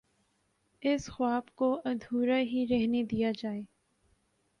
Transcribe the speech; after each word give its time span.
اس 0.81 1.09
خواب 1.09 1.55
کو 1.55 1.69
ادھورا 1.85 2.39
ہی 2.41 2.65
رہنے 2.69 3.03
دیا 3.03 3.31
جائے۔ 3.37 3.61